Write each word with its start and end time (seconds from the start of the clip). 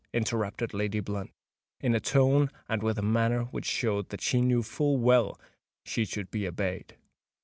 interrupted 0.15 0.73
Lady 0.73 0.99
Blunt, 0.99 1.31
in 1.79 1.93
a 1.93 1.99
tone 1.99 2.49
and 2.67 2.81
with 2.81 2.97
a 2.97 3.03
manner 3.03 3.43
which 3.51 3.65
showed 3.67 4.09
that 4.09 4.19
she 4.21 4.41
knew 4.41 4.63
full 4.63 4.97
well 4.97 5.39
she 5.85 6.05
should 6.05 6.31
be 6.31 6.47
obeyed. 6.47 6.97